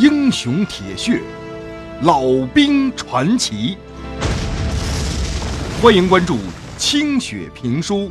[0.00, 1.20] 英雄铁血，
[2.00, 2.22] 老
[2.54, 3.76] 兵传奇。
[5.82, 6.38] 欢迎关注
[6.78, 8.10] 清雪评书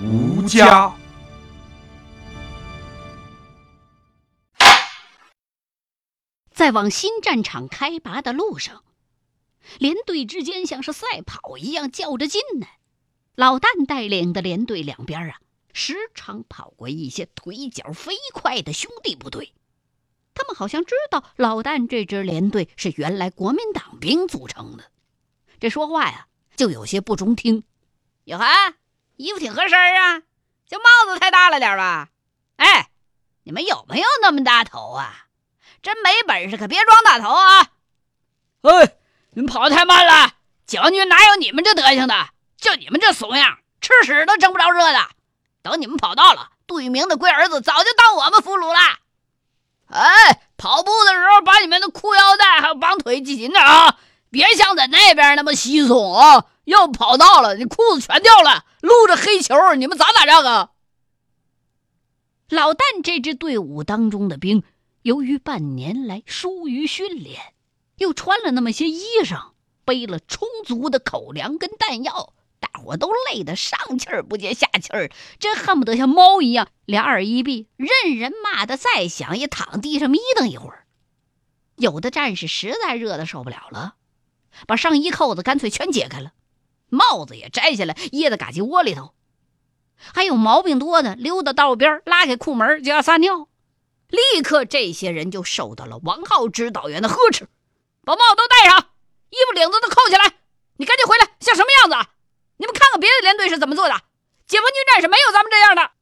[0.04, 0.88] 《吴家》。
[6.52, 8.82] 在往新战场开拔的路上，
[9.78, 12.66] 连队之间像是赛跑一样较着劲呢。
[13.36, 15.36] 老旦带领的连队两边啊，
[15.72, 19.52] 时常跑过一些腿脚飞快的兄弟部队。
[20.34, 24.84] 他们好像知道老旦这支连队是原来国民党兵组成的，
[25.60, 27.64] 这说话呀就有些不中听。
[28.24, 28.44] 哟呵，
[29.16, 30.22] 衣服挺合身啊，
[30.66, 32.08] 这帽子太大了点吧？
[32.56, 32.90] 哎，
[33.42, 35.26] 你们有没有那么大头啊？
[35.82, 37.72] 真没本事可别装大头啊！
[38.62, 38.96] 哎，
[39.32, 42.28] 你们跑得太慢了，将军哪有你们这德行的？
[42.56, 45.08] 就你们这怂样，吃屎都争不着热的。
[45.60, 48.98] 等你们跑到了，杜聿明的龟儿子早就当我们俘虏了。
[49.92, 53.98] 哎，跑步的时候把你们的裤腰带还有绑腿系紧点啊！
[54.30, 56.46] 别像在那边那么稀松啊！
[56.64, 60.70] 要跑到了，你裤子全掉了，露着黑球，你们咋打仗啊？
[62.48, 64.62] 老旦这支队伍当中的兵，
[65.02, 67.54] 由于半年来疏于训练，
[67.98, 69.52] 又穿了那么些衣裳，
[69.84, 72.32] 背了充足的口粮跟弹药。
[72.62, 75.10] 大伙都累得上气儿不接下气儿，
[75.40, 80.86] 真恨不得像猫一样，俩耳一闭，任人骂得再响，也躺地上眯瞪一会儿。
[81.74, 83.96] 有的战士实在热得受不了了，
[84.68, 86.32] 把上衣扣子干脆全解开了，
[86.88, 89.12] 帽子也摘下来掖在嘎叽窝里头。
[89.96, 93.48] 还有毛病多的，溜到道边拉开裤门就要撒尿。
[94.08, 97.48] 立刻，这些人就受到了王浩指导员的呵斥
[98.04, 98.90] ：“把帽子都戴上，
[99.30, 100.34] 衣服领子都扣起来，
[100.76, 102.08] 你赶紧回来，像什么样子？”
[102.56, 103.94] 你们看看别的连队是怎么做的，
[104.46, 105.92] 解放军战士没有咱们这样的。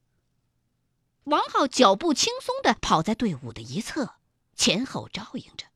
[1.25, 4.15] 王浩脚步轻松地跑在队伍的一侧，
[4.57, 5.67] 前后照应着。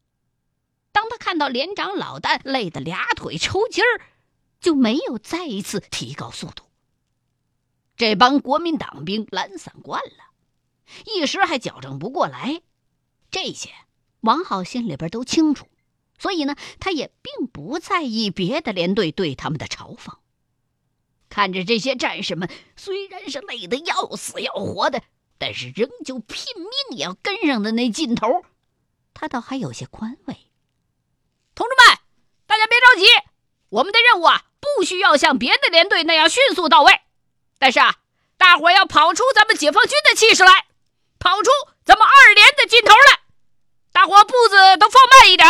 [0.91, 4.00] 当他看到连长老旦累得俩腿抽筋儿，
[4.61, 6.64] 就没有再一次提高速度。
[7.96, 10.24] 这帮国民党兵懒散惯了，
[11.05, 12.62] 一时还矫正不过来。
[13.30, 13.70] 这些
[14.20, 15.67] 王浩心里边都清楚，
[16.18, 20.17] 所以呢，他也并不在意别的连队对他们的嘲讽。
[21.34, 25.02] 看着这些战士们，虽然是累得要死要活的，
[25.36, 28.45] 但是仍旧拼命也要跟上的那劲头，
[29.12, 30.36] 他倒还有些宽慰。
[31.56, 31.98] 同志们，
[32.46, 33.06] 大家别着急，
[33.68, 37.00] 我们的任务啊，不需要像别的连队那样迅速到位，
[37.58, 37.96] 但是啊，
[38.36, 40.67] 大伙要跑出咱们解放军的气势来，
[41.18, 41.50] 跑出
[41.84, 43.23] 咱们二连的劲头来。
[43.90, 45.48] 大伙步子都放慢一点，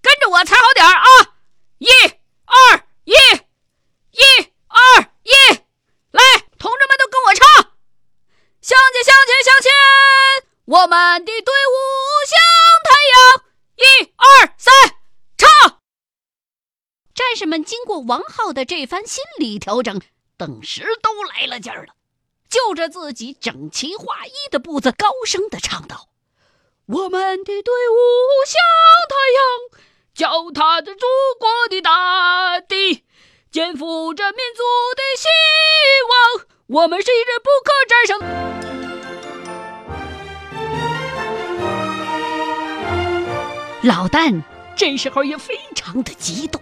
[0.00, 1.02] 跟着我踩好点啊！
[1.76, 1.86] 一、
[2.46, 5.12] 二、一、一、二。
[5.28, 5.32] 一
[6.10, 6.22] 来，
[6.58, 7.72] 同志们都跟我唱，
[8.62, 9.70] 向前向前向前，
[10.64, 11.76] 我们的队伍
[12.26, 12.40] 像
[12.82, 13.44] 太阳。
[13.76, 14.74] 一二三，
[15.36, 15.80] 唱！
[17.14, 20.00] 战士们经过王浩的这番心理调整，
[20.36, 21.92] 顿时都来了劲儿了，
[22.48, 26.08] 就着自己整齐划一的步子，高声的唱道
[26.86, 27.96] ：“我们的队伍
[28.46, 28.58] 像
[29.08, 29.82] 太阳，
[30.14, 31.06] 脚踏着祖
[31.38, 33.04] 国的大地。”
[33.50, 34.62] 肩负着民族
[34.94, 35.26] 的希
[36.10, 38.20] 望，我们是一支不可战胜。
[43.82, 44.42] 老旦
[44.76, 46.60] 这时候也非常的激动，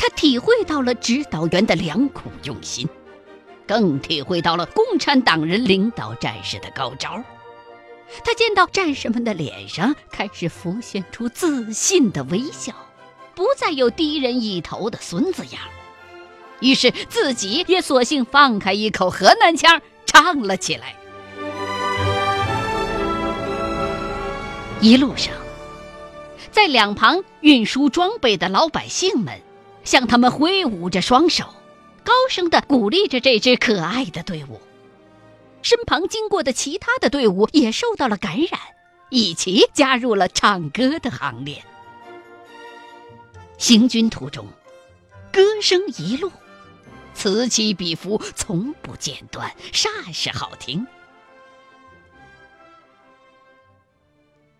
[0.00, 2.88] 他体会到了指导员的良苦用心，
[3.64, 7.22] 更体会到了共产党人领导战士的高招。
[8.24, 12.74] 他见到战士们的脸上开始浮现出自信的微笑。
[13.34, 15.62] 不再有低人一头的孙子样，
[16.60, 20.94] 于是自己也索性放开一口河南腔，唱了起来。
[24.80, 25.32] 一路上，
[26.50, 29.40] 在两旁运输装备的老百姓们
[29.84, 31.44] 向他们挥舞着双手，
[32.04, 34.60] 高声的鼓励着这支可爱的队伍。
[35.62, 38.60] 身旁经过的其他的队伍也受到了感染，
[39.08, 41.64] 一起加入了唱歌的行列。
[43.62, 44.44] 行军途中，
[45.32, 46.32] 歌声一路，
[47.14, 50.84] 此起彼伏，从不间断，煞是好听。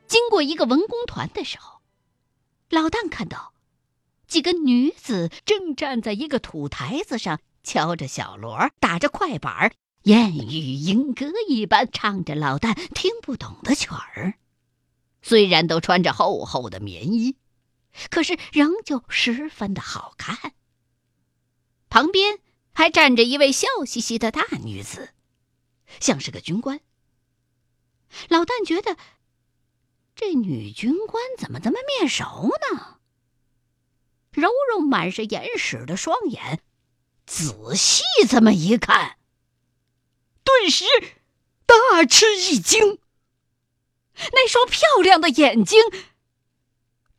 [0.06, 1.80] 经过一个文工团的时候，
[2.70, 3.54] 老旦看到
[4.28, 9.72] 几个女子正站在一个土台子上，敲着小锣，打着快板，
[10.04, 14.34] 燕语莺歌一般唱着老旦听不懂的曲儿。
[15.22, 17.34] 虽然都穿着厚厚的棉衣。
[18.10, 20.54] 可是仍旧十分的好看。
[21.88, 22.38] 旁边
[22.72, 25.10] 还站着一位笑嘻嘻的大女子，
[26.00, 26.80] 像是个军官。
[28.28, 28.96] 老旦觉得
[30.14, 32.98] 这女军官怎么这么面熟呢？
[34.30, 36.62] 揉揉满是眼屎的双眼，
[37.26, 39.18] 仔细这么一看，
[40.42, 40.86] 顿时
[41.66, 42.98] 大吃一惊。
[44.14, 45.80] 那双漂亮的眼睛，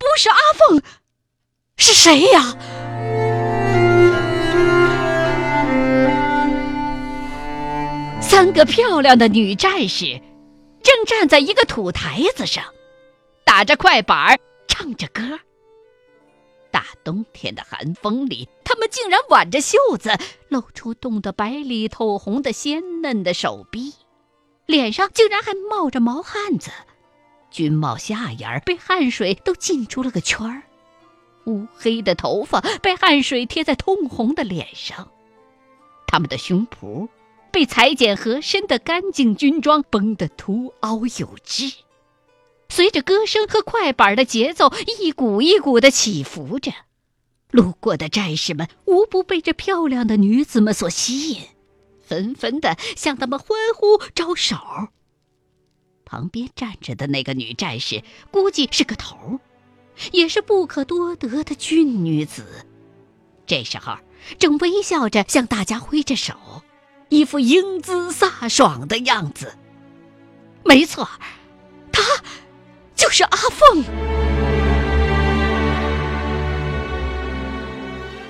[0.03, 0.81] 不是阿凤，
[1.77, 2.55] 是谁呀？
[8.21, 10.21] 三个漂亮的女战士
[10.83, 12.65] 正站在一个土台子上，
[13.45, 15.39] 打着快板唱着歌。
[16.69, 20.17] 大冬天的寒风里，她们竟然挽着袖子，
[20.49, 23.93] 露出冻得白里透红的鲜嫩的手臂，
[24.65, 26.71] 脸上竟然还冒着毛汗子，
[27.53, 30.63] 军帽下沿被汗水都浸出了个圈儿，
[31.45, 35.09] 乌黑的头发被汗水贴在通红的脸上，
[36.07, 37.07] 他们的胸脯。
[37.51, 41.71] 被裁剪合身的干净军装绷得凸凹有致，
[42.67, 46.71] 随着歌声和快板的节奏一股一股的起伏着，
[47.51, 51.41] 路过的战士们无不被这漂亮的女子们所吸引，
[52.01, 54.57] 纷纷的向他们欢呼招手。
[56.13, 59.39] 旁边站着的那个女战士估计是个头，
[60.11, 62.67] 也是不可多得的俊女子，
[63.47, 63.97] 这时候
[64.37, 66.35] 正微笑着向大家挥着手。
[67.09, 69.57] 一副英姿飒爽的样子，
[70.63, 71.09] 没错，
[71.91, 72.03] 她
[72.93, 73.83] 就是阿凤。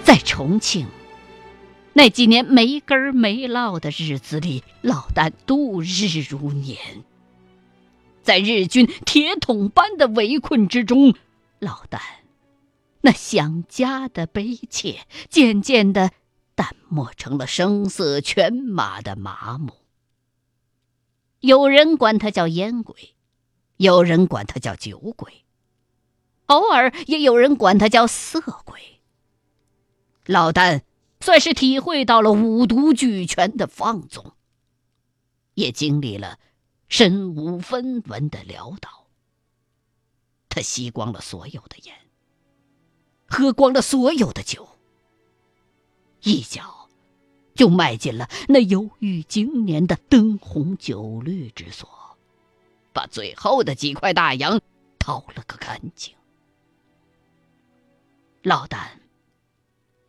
[0.05, 0.87] 在重庆
[1.91, 6.77] 那几年没根儿没落的日子里，老旦度日如年。
[8.23, 11.13] 在日军铁桶般的围困之中，
[11.59, 11.99] 老旦
[13.01, 16.11] 那想家的悲切渐渐的。
[16.55, 19.73] 淡漠成了声色犬马的麻木。
[21.39, 23.15] 有人管他叫烟鬼，
[23.77, 25.45] 有人管他叫酒鬼，
[26.45, 29.01] 偶尔也有人管他叫色鬼。
[30.27, 30.81] 老旦
[31.21, 34.33] 算是体会到了五毒俱全的放纵，
[35.55, 36.37] 也经历了
[36.95, 39.07] 身无分文的潦倒。
[40.47, 41.95] 他吸光了所有的烟，
[43.25, 44.77] 喝光了所有的酒。
[46.21, 46.87] 一脚，
[47.55, 51.89] 就迈进了那忧郁经年的灯红酒绿之所，
[52.93, 54.61] 把最后的几块大洋
[54.99, 56.13] 掏了个干净。
[58.43, 58.99] 老旦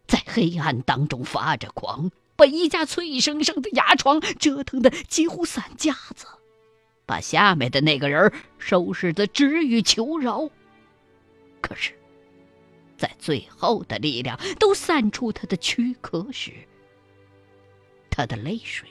[0.07, 6.27] 在黑暗当中发着狂，把一架脆生生的牙床折腾的几乎散架子，
[7.07, 10.51] 把下面的那个人收拾的止于求饶。
[11.61, 11.93] 可是。
[12.97, 16.53] 在最后的力量都散出他的躯壳时，
[18.09, 18.89] 他的泪水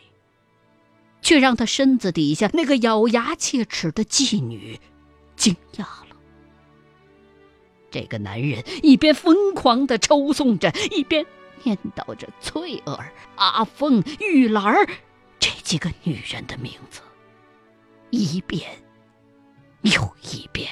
[1.22, 4.78] 却让他身子底下那个咬牙切齿的妓女
[5.38, 6.18] 惊讶了。
[7.90, 11.26] 这个男人一边疯狂的抽送着，一边
[11.64, 14.86] 念叨着翠儿、阿凤、玉兰
[15.40, 17.00] 这几个女人的名字，
[18.16, 18.70] 一遍
[19.82, 20.70] 又一遍。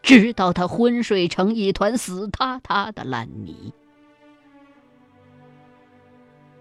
[0.00, 3.72] 直到他昏睡成一团死塌塌的烂泥。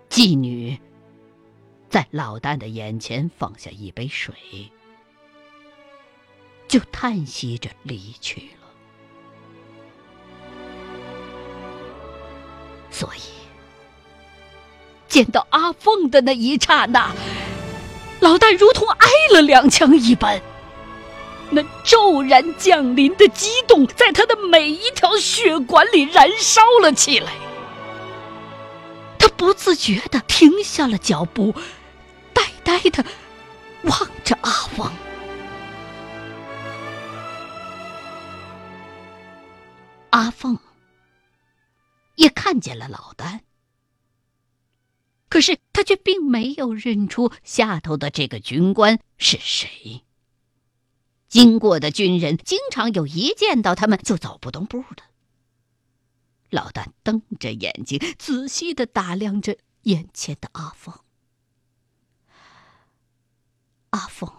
[0.09, 0.79] 妓女
[1.89, 4.33] 在老旦的眼前放下一杯水，
[6.67, 8.65] 就叹息着离去了。
[12.89, 13.19] 所以，
[15.07, 17.13] 见到阿凤的那一刹那，
[18.19, 20.41] 老旦如同挨了两枪一般。
[21.51, 27.33] 那骤然降临的激动，在他的每一条血管里燃烧了起来。
[29.19, 31.53] 他不自觉的停下了脚步，
[32.33, 33.05] 呆呆的
[33.83, 34.91] 望着阿凤。
[40.09, 40.57] 阿凤
[42.15, 43.41] 也看见了老丹，
[45.35, 50.05] 可是他却并没有认出下头的这个军官是谁。
[51.27, 55.03] 经过的军人经常有一见到他们就走不动步的。
[56.49, 60.97] 老旦瞪着眼睛，仔细的打量着眼前的阿凤。
[63.89, 64.31] 阿凤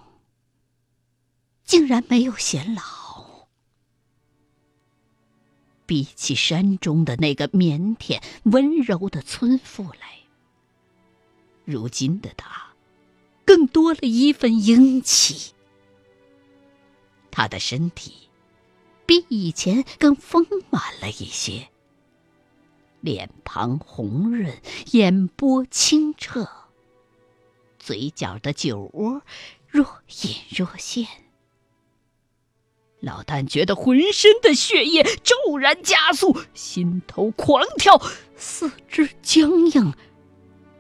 [1.63, 3.49] 竟然没有显老，
[5.85, 10.21] 比起山中的那个腼腆温柔的村妇来，
[11.67, 12.69] 如今的他
[13.45, 15.53] 更多了一份英气。
[17.31, 18.31] 他的身体
[19.05, 21.69] 比以前更丰满了一些，
[23.03, 24.59] 脸庞红润，
[24.93, 26.49] 眼波清澈，
[27.79, 29.21] 嘴角的酒窝
[29.69, 31.07] 若隐若现，
[33.01, 38.01] 老旦觉得浑身的血液骤然加速，心头狂跳，
[38.35, 39.93] 四肢僵硬。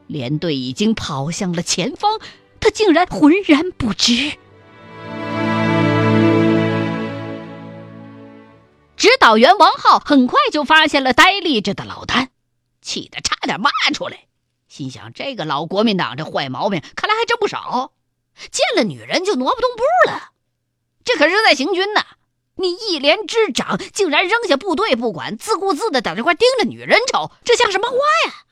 [0.06, 2.20] 连队已经跑向了前方，
[2.60, 4.32] 他竟然浑然不知。
[8.96, 12.30] 指导员王浩很快就发现了呆立着的老丹，
[12.80, 14.26] 气得差点骂出来，
[14.68, 17.92] 心想：这个老国民党这坏毛病看来还真不少，
[18.50, 20.30] 见了女人就挪不动步了。
[21.04, 22.00] 这可是在行军呢，
[22.56, 27.96] 你一连之长竟然扔下部队不管，自顾自的在这块盯着女人瞅，这像什么话
[28.26, 28.45] 呀？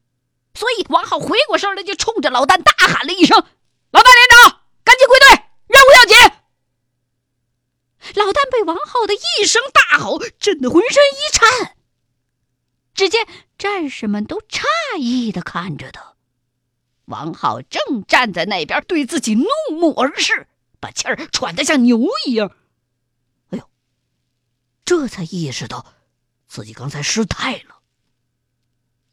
[0.54, 3.36] 所以王浩回过身来，就冲着老旦大喊了一声
[3.92, 6.16] ：“老旦连长，赶紧归队，任务要紧！”
[8.14, 11.76] 老旦被王浩的一声大吼震得浑身一颤。
[12.94, 13.26] 只见
[13.58, 14.64] 战士们都诧
[14.98, 16.14] 异的看着他，
[17.06, 19.46] 王浩正站在那边对自己怒
[19.76, 20.46] 目而视。
[20.80, 22.54] 把气儿喘得像牛一样，
[23.48, 23.70] 哎呦！
[24.84, 25.86] 这才意识到
[26.46, 27.80] 自己刚才失态了，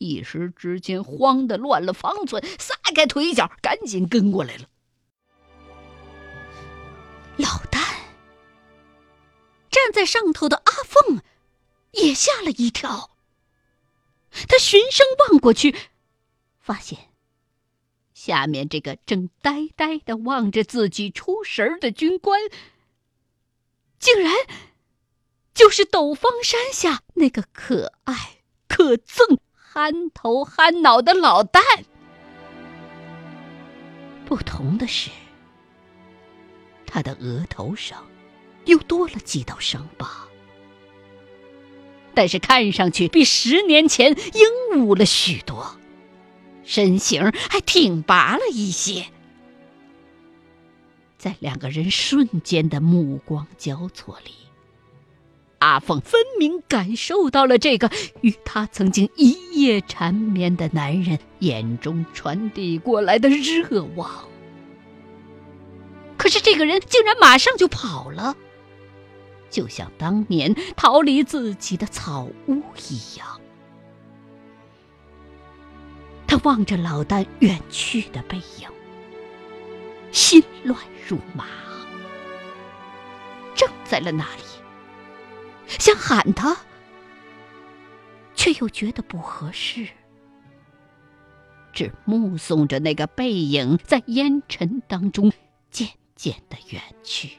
[0.02, 4.66] 一时之间慌得乱了方寸，撒开腿脚，赶紧跟过来了。
[7.38, 7.80] 老旦
[9.70, 11.22] 站在上头的阿凤
[11.92, 13.12] 也吓了一跳，
[14.50, 15.76] 他循声望过去，
[16.60, 17.10] 发现。
[18.14, 22.40] 下面这个正呆呆的望着自己出神的军官，
[24.00, 24.34] 竟然
[25.54, 29.40] 就是斗方山下那个可爱、可憎、
[29.74, 31.62] 憨头憨脑的老旦。
[34.26, 35.10] 不同的是，
[36.86, 38.06] 他的额头上
[38.66, 40.28] 又多了几道伤疤，
[42.14, 45.78] 但是看上去比十年前英武了许多。
[46.66, 49.06] 身形还挺拔了一些，
[51.18, 54.32] 在两个人瞬间的目光交错里，
[55.62, 57.90] 阿凤分明感受到了这个
[58.22, 64.10] 与他曾经一夜缠绵的男人眼中传递过来的热望。
[66.18, 68.36] 可是这个人竟然马上就跑了，
[69.50, 73.40] 就像当年逃离自己的草屋一样。
[76.28, 78.68] 他望着老旦远去的背影，
[80.12, 81.46] 心乱如麻，
[83.56, 84.44] 怔在了那里，
[85.80, 86.58] 想喊他，
[88.36, 89.88] 却又觉得不合适，
[91.74, 95.32] 只目送着那个背影在烟尘当中
[95.70, 97.38] 渐渐的远去。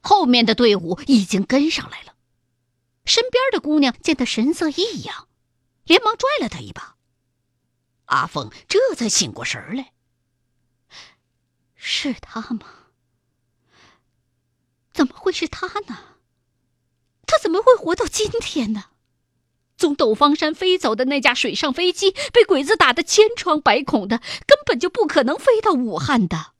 [0.00, 2.14] 后面的队伍已经跟上来了。
[3.04, 5.28] 身边的姑娘见他神色异样，
[5.84, 6.96] 连忙拽了他一把。
[8.06, 9.92] 阿凤这才醒过神来。
[11.84, 12.60] 是他吗？
[14.92, 16.18] 怎么会是他呢？
[17.26, 18.90] 他怎么会活到今天呢？
[19.76, 26.52] 从斗方山飞走的那架水上飞机被鬼子打得千疮百孔的，根本就不可能飞到武汉的。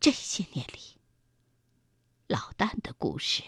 [0.00, 0.98] 这些年里，
[2.26, 3.44] 老旦的故事。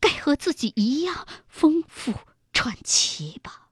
[0.00, 2.12] 该和自己一样丰富
[2.52, 3.70] 传奇吧。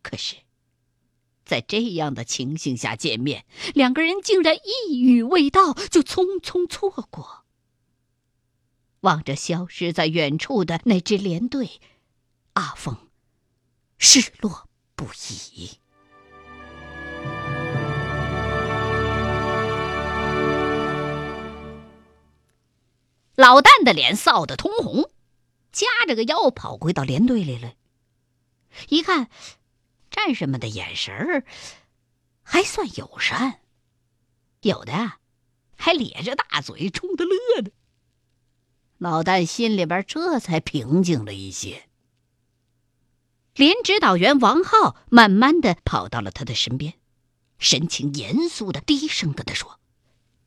[0.00, 0.36] 可是，
[1.50, 7.44] 在这样的情形下见面，两个人竟然一语未道就匆匆错过。
[9.00, 11.80] 望着消失在远处的那支连队，
[12.52, 12.96] 阿峰
[13.98, 15.72] 失落不已。
[23.34, 25.10] 老旦的脸臊得通红，
[25.72, 27.74] 夹着个腰跑回到连队里来。
[28.88, 29.28] 一看，
[30.26, 31.44] 战士们的眼神儿
[32.42, 33.60] 还算友善，
[34.60, 35.12] 有的
[35.76, 37.70] 还咧着大嘴冲他乐呢。
[38.98, 41.88] 老旦心里边这才平静了一些。
[43.54, 46.98] 连指导员王浩慢慢的跑到了他的身边，
[47.58, 49.80] 神情严肃的低声跟他说：“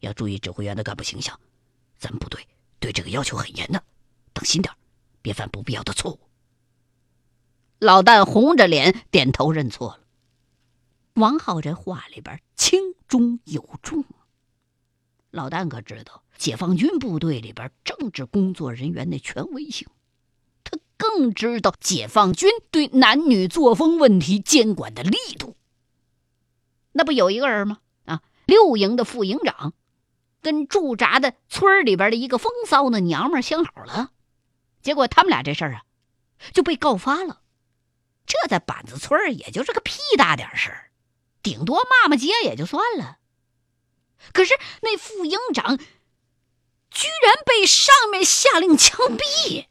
[0.02, 1.40] 要注意指挥员的干部形象，
[1.98, 2.48] 咱们部队。”
[2.80, 3.84] 对这个要求很严的，
[4.34, 4.72] 当心点
[5.24, 6.20] 别犯不必要的错误。
[7.84, 10.00] 老旦红着脸点头认错了。
[11.16, 14.06] 王浩这话里边轻中有重。
[15.32, 19.88] 老旦可知道解放军部队里边政治工作人员的权威性，
[20.64, 25.58] 他更知道解放军对男女作风问题监管的力度。
[26.94, 27.80] 那不有一个人吗？
[28.06, 29.74] 啊，六营的副营长。
[30.42, 34.12] 跟驻扎的村里边的一个风骚的娘们相好了，
[34.82, 35.84] 结果他们俩这事儿啊，
[36.54, 37.43] 就被告发了。
[38.26, 40.92] 这在板子村也就是个屁大点事儿，
[41.42, 43.18] 顶多骂骂街也就算了。
[44.32, 49.68] 可是那副营长居然被上面下令枪毙，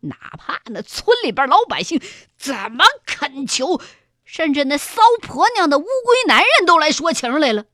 [0.00, 2.00] 哪怕那村里边老百姓
[2.36, 3.82] 怎么恳求，
[4.24, 7.66] 甚至那骚婆娘的乌龟男人都来说情来了，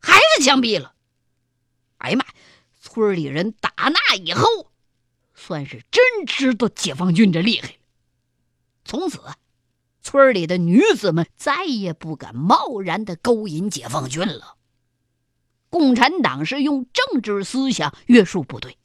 [0.00, 0.94] 还是枪毙了。
[1.98, 2.24] 哎呀妈！
[2.82, 4.72] 村里人打那以后，
[5.34, 7.76] 算是真知道解放军这厉害。
[8.84, 9.20] 从此，
[10.02, 14.56] 村里的女子们再也不敢贸然的勾引解放军了。
[15.68, 18.76] 共产党是用政治思想约束部队，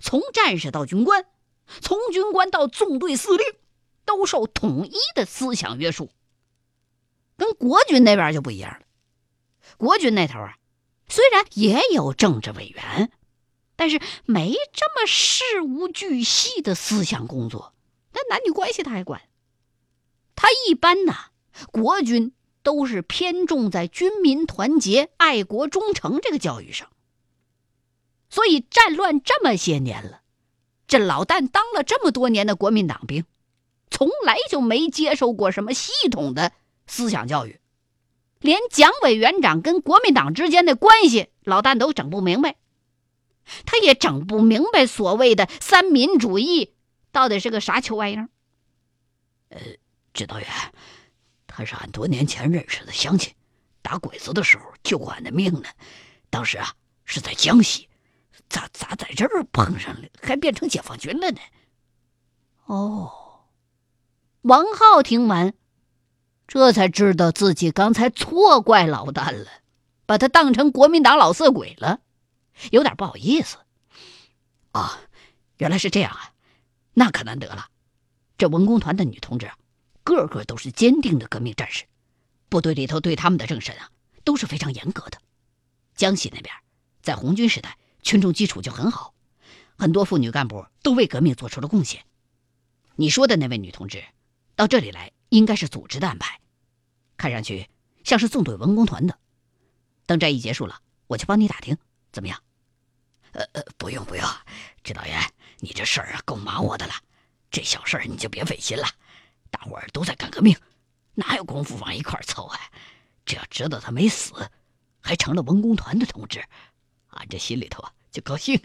[0.00, 1.24] 从战士到军官，
[1.80, 3.46] 从军官到纵队司令，
[4.04, 6.10] 都受统一的思想约束。
[7.36, 8.80] 跟国军那边就不一样了。
[9.78, 10.56] 国军那头啊，
[11.08, 13.10] 虽然也有政治委员，
[13.74, 17.71] 但是没这么事无巨细的思想工作。
[18.12, 19.22] 那男女关系他还管。
[20.34, 21.14] 他一般呢，
[21.70, 22.32] 国军。
[22.64, 26.88] 都是偏重在军民团结、爱国忠诚这个教育上，
[28.30, 30.20] 所以战乱这么些年了，
[30.86, 33.24] 这老旦当了这么多年的国民党兵，
[33.90, 36.52] 从来就没接受过什么系统的
[36.86, 37.58] 思想教育，
[38.38, 42.54] 连蒋委员长跟国民党之间的关系，老旦都整不明白，
[43.66, 46.71] 他也整不明白所谓的三民主义
[47.12, 48.28] 到底是个啥球玩意儿。
[49.50, 49.60] 呃，
[50.12, 50.48] 指导员。
[51.54, 53.34] 他是俺多年前认识的乡亲，
[53.82, 55.68] 打鬼子的时候救过俺的命呢。
[56.30, 57.90] 当时啊是在江西，
[58.48, 61.38] 咋咋在这儿碰上了，还变成解放军了呢？
[62.64, 63.44] 哦，
[64.40, 65.52] 王浩听完，
[66.48, 69.50] 这才知道自己刚才错怪老旦了，
[70.06, 72.00] 把他当成国民党老色鬼了，
[72.70, 73.58] 有点不好意思。
[74.70, 75.00] 啊，
[75.58, 76.31] 原来是这样啊，
[76.94, 77.68] 那可难得了。
[78.38, 79.50] 这文工团的女同志。
[80.04, 81.84] 个个都是坚定的革命战士，
[82.48, 83.88] 部队里头对他们的政审啊
[84.24, 85.18] 都是非常严格的。
[85.94, 86.52] 江西那边
[87.00, 89.14] 在红军时代，群众基础就很好，
[89.78, 92.04] 很多妇女干部都为革命做出了贡献。
[92.96, 94.02] 你说的那位女同志
[94.56, 96.40] 到这里来，应该是组织的安排，
[97.16, 97.68] 看上去
[98.02, 99.16] 像是纵队文工团的。
[100.06, 101.78] 等战役结束了，我去帮你打听，
[102.10, 102.42] 怎么样？
[103.30, 104.28] 呃呃，不用不用，
[104.82, 105.32] 指导员，
[105.64, 106.94] 你这事儿啊够忙活的了，
[107.48, 108.84] 这小事儿你就别费心了。
[109.48, 110.56] 大伙儿都在干革命，
[111.14, 112.58] 哪有功夫往一块儿凑啊？
[113.24, 114.50] 只要知道他没死，
[115.00, 116.44] 还成了文工团的同志，
[117.10, 118.60] 俺这心里头啊就高兴。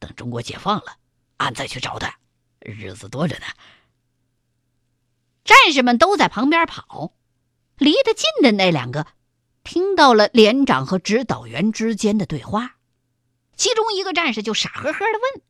[0.00, 0.96] 等中国解放了，
[1.36, 2.18] 俺再去找他，
[2.58, 3.46] 日子多着呢。
[5.44, 7.14] 战士们都在旁边跑，
[7.76, 9.06] 离得近的那两个
[9.62, 12.74] 听到了连长和指导员之间的对话，
[13.56, 15.42] 其中一个战士就傻呵呵的问：“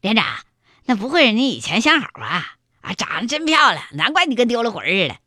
[0.00, 0.44] 连长，
[0.84, 5.18] 那不会是你以前相好吧？”啊，长得真漂亮，难怪你跟丢了魂似的！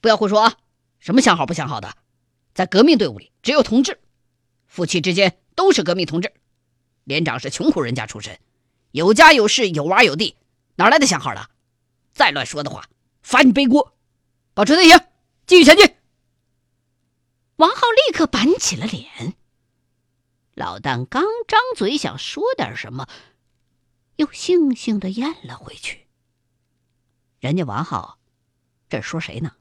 [0.00, 0.56] 不要胡说啊！
[0.98, 1.94] 什么相好不相好的，
[2.52, 4.00] 在革命队伍里只有同志，
[4.66, 6.32] 夫妻之间都是革命同志。
[7.04, 8.40] 连长是穷苦人家出身，
[8.90, 10.34] 有家有室有娃有地，
[10.74, 11.48] 哪来的相好的？
[12.12, 12.88] 再乱说的话，
[13.22, 13.96] 罚你背锅！
[14.52, 14.98] 保持队形，
[15.46, 15.94] 继续前进。
[17.54, 19.34] 王浩立刻板起了脸。
[20.54, 23.06] 老旦刚张嘴想说点什么，
[24.16, 26.06] 又悻悻的咽了回去。
[27.38, 28.18] 人家王浩，
[28.88, 29.52] 这说谁呢？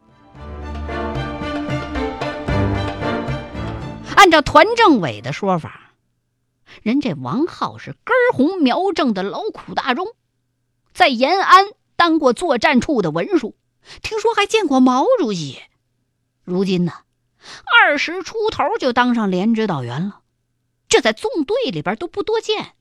[4.16, 5.92] 按照团政委的说法，
[6.82, 10.16] 人这王浩是根红苗正的劳苦大众，
[10.94, 13.56] 在延安当过作战处的文书，
[14.02, 15.62] 听说还见过毛主席。
[16.44, 16.94] 如今呢，
[17.82, 20.22] 二十出头就当上连指导员了，
[20.88, 22.75] 这在纵队里边都不多见。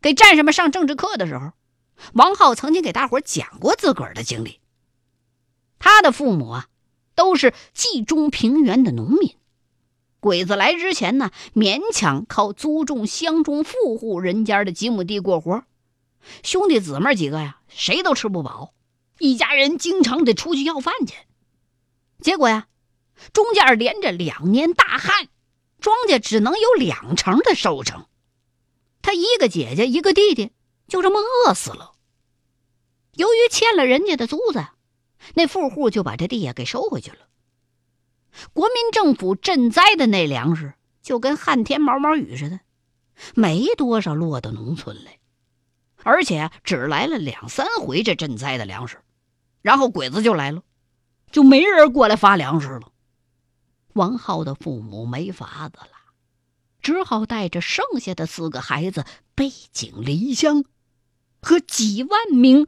[0.00, 1.52] 给战士们上政治课的时候。
[2.14, 4.58] 王浩曾经给大伙讲过自个儿的经历。
[5.78, 6.66] 他的父母啊，
[7.14, 9.36] 都是冀中平原的农民。
[10.18, 15.64] 鬼子来之前呢，勉强靠租种乡中富户人家的几亩地过活。
[16.42, 18.72] 兄弟姊妹几个呀，谁都吃不饱，
[19.18, 21.14] 一家人经常得出去要饭去。
[22.20, 22.66] 结果呀，
[23.34, 25.28] 中间连着两年大旱，
[25.80, 28.06] 庄稼只能有两成的收成。
[29.02, 30.52] 他一个姐姐，一个弟弟。
[30.88, 31.92] 就这么饿死了。
[33.14, 34.66] 由于欠了人家的租子，
[35.34, 37.28] 那富户就把这地呀给收回去了。
[38.52, 42.58] 国民政府赈灾的那粮食，就跟旱天毛毛雨似的，
[43.36, 45.20] 没多少落到农村来，
[46.02, 49.00] 而且只来了两三回这赈灾的粮食，
[49.62, 50.64] 然后鬼子就来了，
[51.30, 52.90] 就没人过来发粮食了。
[53.92, 55.99] 王浩的父母没法子了，
[56.82, 60.64] 只好带着剩下的四个孩子背井离乡。
[61.42, 62.66] 和几万名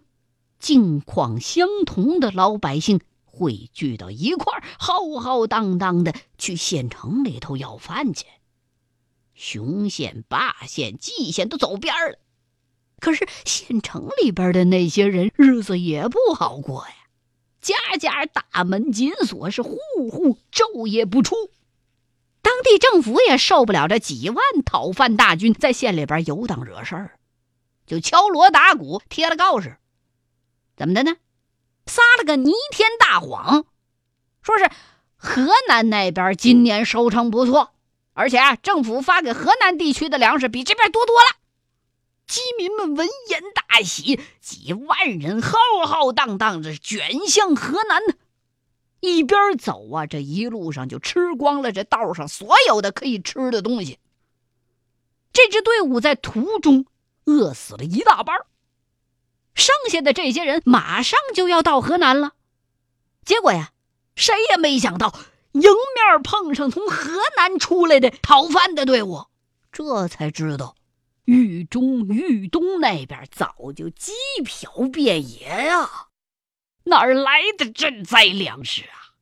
[0.58, 8.26] 境况相同的老百姓汇聚到一块儿，浩浩荡荡的去县城里头要饭去。
[9.34, 12.18] 雄县、霸县、蓟县都走边了，
[13.00, 16.94] 可是县城里边的那些人日子也不好过呀，
[17.60, 19.76] 家家大门紧锁，是户
[20.10, 21.34] 户昼夜不出。
[22.42, 27.18] 当地政府也受不了这几万讨饭大军在县里边游荡惹事儿，
[27.86, 29.78] 就敲锣打鼓贴了告示，
[30.76, 31.16] 怎么的呢？
[31.86, 33.64] 撒了个弥天大谎，
[34.42, 34.70] 说是
[35.16, 37.72] 河南那边今年收成不错，
[38.12, 41.38] 而且啊，政府发给河南地区的粮食比这边多多了。
[42.26, 48.00] 饥民们闻言大喜，几万人浩浩荡荡的卷向河南。
[49.02, 53.98] 一边走啊，这一路上就吃光了这道上所有的可以吃的东西。
[55.32, 56.86] 这支队伍在途中
[57.24, 58.36] 饿死了一大半。
[59.54, 62.32] 剩下的这些人马上就要到河南了，
[63.24, 63.72] 结果呀，
[64.14, 65.12] 谁也没想到
[65.50, 69.26] 迎面碰上从河南出来的讨饭的队伍，
[69.72, 70.76] 这才知道，
[71.24, 74.12] 豫中、豫东那边早就饥
[74.44, 76.06] 殍遍野呀，
[76.84, 79.14] 哪儿来的赈灾粮食啊？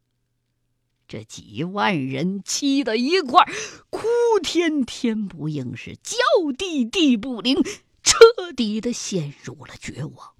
[1.07, 3.45] 这几万人齐到一块，
[3.91, 4.07] 哭
[4.43, 6.17] 天天不应，是叫
[6.57, 7.63] 地地不灵。
[8.03, 10.33] 彻底的陷入了绝望，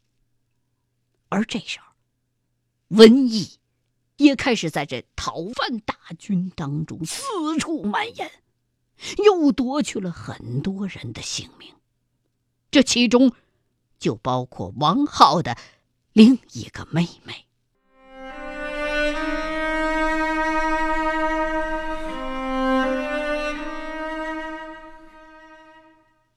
[1.29, 3.59] 而这时候，瘟疫
[4.17, 7.23] 也开始在这讨饭大军当中四
[7.59, 8.31] 处蔓延，
[9.25, 11.75] 又夺去了很多人的性命。
[12.71, 13.33] 这其中，
[13.99, 15.59] 就包括王浩的
[16.13, 17.47] 另一个妹妹。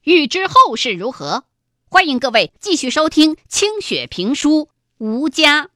[0.03, 1.45] 欲知后事如何，
[1.89, 4.65] 欢迎各位继续收听清雪评书
[4.97, 5.69] 《吴家》。